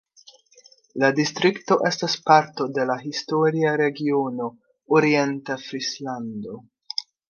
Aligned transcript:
La 1.03 1.11
distrikto 1.19 1.77
estas 1.91 2.17
parto 2.31 2.69
de 2.79 2.87
la 2.93 2.97
historia 3.05 3.77
regiono 3.85 4.51
Orienta 5.01 5.63
Frislando. 5.71 6.63